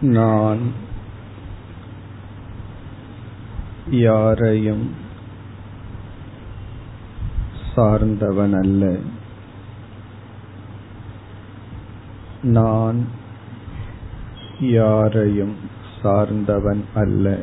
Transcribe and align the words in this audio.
நான் 0.00 0.72
யாரையும் 3.90 4.94
சார்ந்தவன் 7.74 8.54
அல்ல 8.54 8.96
நான் 12.42 13.06
யாரையும் 14.60 15.56
சார்ந்தவன் 16.02 16.84
அல்ல. 16.94 17.38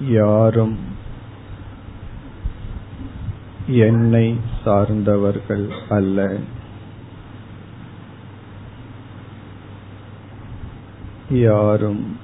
யாரும் 0.00 0.78
என்னை 3.66 4.38
சார்ந்தவர்கள் 4.64 5.68
அல்ல. 5.88 6.36
யாரும் 11.30 12.18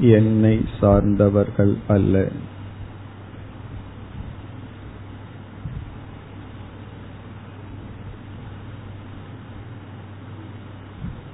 என்னை 0.00 0.64
சார்ந்தவர்கள் 0.80 1.76
அல்ல. 1.88 2.28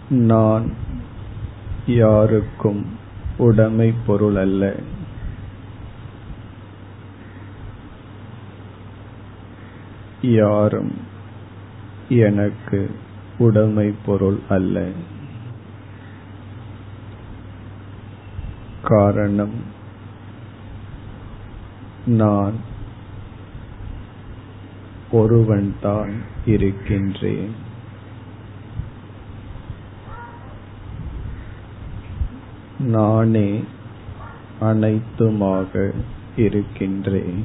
நான் 0.08 0.70
யாருக்கும் 1.86 2.86
உடைமை 3.38 3.94
பொருள் 4.06 4.36
அல்ல. 4.36 4.74
யாரும் 10.22 10.92
எனக்கு 12.08 12.94
உடைமை 13.38 13.94
பொருள் 14.06 14.38
அல்ல. 14.48 14.90
காரணம் 18.84 19.82
நான் 22.06 22.54
ஒருவன்தான் 25.12 26.12
இருக்கின்றேன். 26.46 27.54
நானே 32.78 33.64
அனைத்துமாக 34.60 35.92
இருக்கின்றேன். 36.36 37.44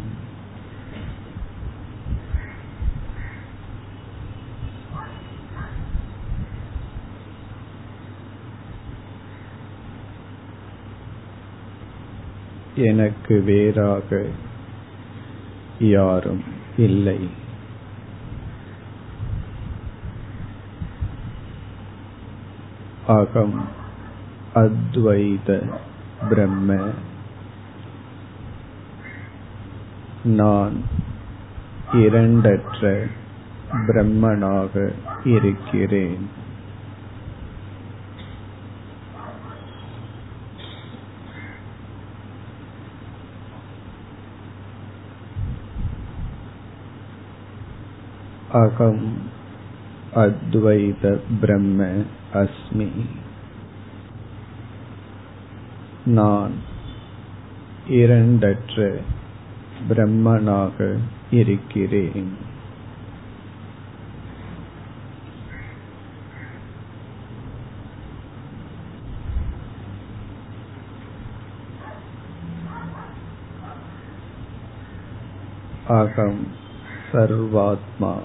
எனக்கு 12.76 13.42
வேறாக 13.42 14.26
யாரும் 15.80 16.44
இல்லை. 16.78 17.30
அகம் 23.08 23.68
அத்வைத 24.56 25.78
பிரம்ம 26.30 26.90
நான் 30.24 30.84
இரண்டற்ற 31.94 33.08
பிரம்மனாக 33.88 34.92
இருக்கிறேன். 35.24 36.30
அகம் 48.52 49.22
அத்வைத 50.16 51.20
பிரம்ம 51.42 51.88
அஸ்மி 52.34 52.92
நான் 56.06 56.52
இரண்டற்ற 57.88 59.02
பிரம்மனாக 59.90 60.98
இருக்கிறேன்। 61.32 62.32
அகம் 75.88 76.68
சர்வாத்மா. 77.12 78.16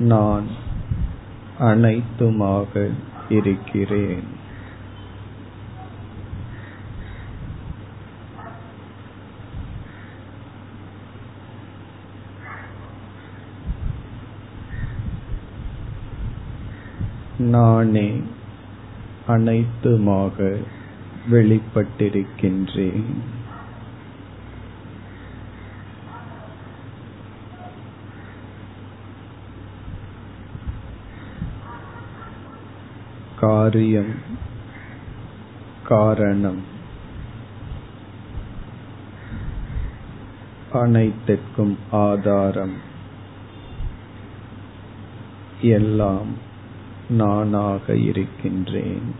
நான் 0.00 0.46
அனைத்துமாக 1.58 2.90
இருக்கிறேன். 3.28 4.42
நானே 17.38 18.22
அனைத்துமாக 19.28 20.56
வெளிப்பட்டிருக்கின்றேன். 21.30 23.14
காரியம் 33.44 34.14
காரணம். 35.82 36.62
அனைத்திற்கும் 40.72 41.78
ஆதாரம். 41.90 42.74
எல்லாம் 45.60 46.34
நானாக 47.08 47.96
இருக்கின்றேன். 47.96 49.14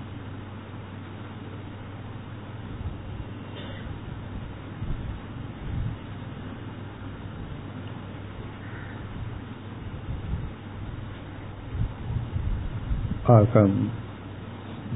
அகம். 13.27 14.03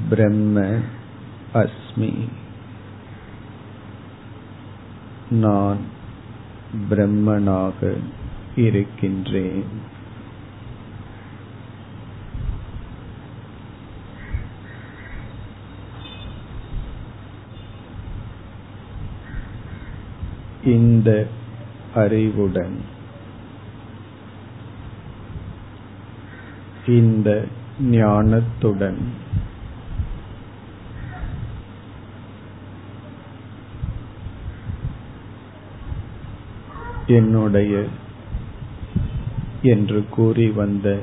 பிரம்ம 0.09 0.57
அஸ்மி 1.53 2.11
நான் 5.39 5.81
பிரம்மனாக 6.89 7.79
இருக்கின்றேன் 8.57 9.71
இந்த 20.69 21.09
அறிவுடன் 21.95 22.77
இந்த 26.91 27.29
ஞானத்துடன் 27.91 29.01
என்னுடைய 37.09 37.85
என்று 39.61 40.05
கூறி 40.09 40.47
வந்த 40.51 40.99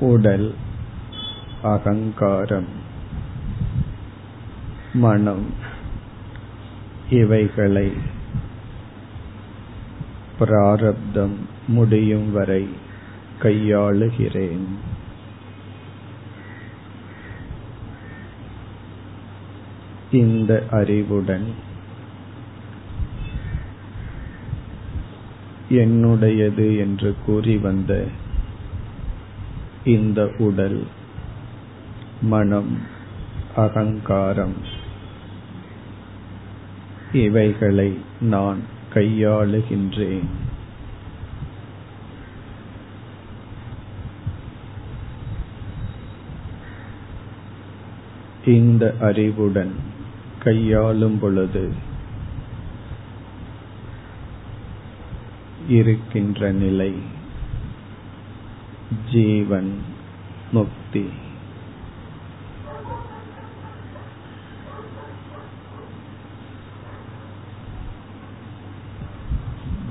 உடல் 0.00 0.54
அகங்காரம் 1.62 2.68
மனம் 4.94 5.46
இவைகளை 7.10 7.92
பிராரப்தம் 10.38 11.36
முடியும் 11.68 12.32
வரை 12.32 12.68
கையாளுகிறேன். 13.42 14.66
இந்த 20.12 20.66
அறிவுடன் 20.70 21.66
என்னுடையது 25.70 26.78
என்று 26.78 27.14
கூறி 27.26 27.58
வந்த 27.58 28.06
இந்த 29.84 30.30
உடல் 30.38 30.86
மனம் 32.22 32.78
அகங்காரம் 33.56 34.54
இவைகளை 37.12 37.98
நான் 38.20 38.58
கையாளுகின்றேன். 38.94 40.26
இந்த 48.46 48.94
அறிவுடன் 49.00 49.72
கையாளும் 50.38 51.18
பொழுது 51.18 51.72
இருக்கின்ற 55.68 56.52
நிலை. 56.52 56.94
ஜீவன் 59.10 59.82
முக்தி. 60.52 61.08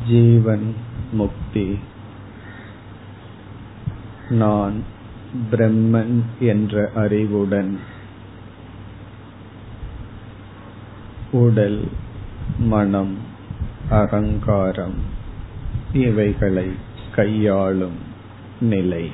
ஜீவன் 0.08 0.76
முக்தி. 1.12 1.80
நான் 4.30 4.84
பிரம்மன் 5.52 6.22
என்ற 6.40 6.92
அறிவுடன் 6.96 7.80
உடல் 11.32 11.88
மனம் 12.58 13.18
அகங்காரம் 13.90 15.16
இவைகளை 15.94 16.72
கையாளும் 17.16 17.98
நிலை. 18.60 19.12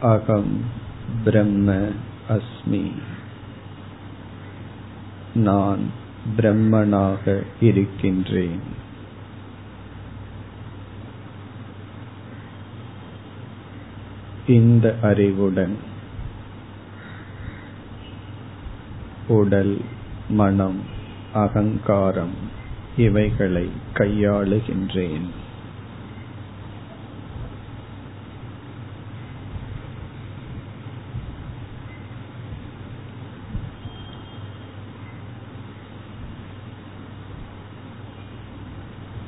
அகம் 0.00 0.64
பிரம்ம 1.24 1.88
அஸ்மி. 2.28 2.92
நான் 5.36 5.80
பிரம்மனாக 6.36 7.42
இருக்கின்றேன். 7.60 8.84
இந்த 14.46 14.96
அறிவுடன் 15.02 15.76
உடல் 19.28 19.80
மனம் 20.28 20.80
அகங்காரம் 21.32 22.34
இவைகளை 22.96 23.68
கையாளுகின்றேன். 23.94 25.26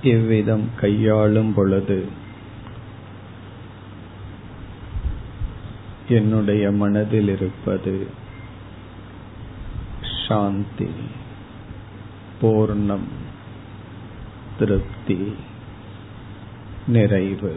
இவ்விதம் 0.03 0.71
கையாளும் 0.77 1.55
பொழுது 1.55 2.09
என்னுடைய 6.09 6.71
மனதில் 6.71 7.29
இருப்பது 7.29 8.07
சாந்தி 10.29 10.89
பூர்ணம் 12.43 13.09
திருப்தி 14.59 15.35
நிறைவு. 16.87 17.57